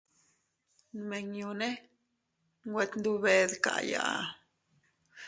[0.97, 1.69] Nminñune
[2.69, 4.05] nwe tndube dkaya.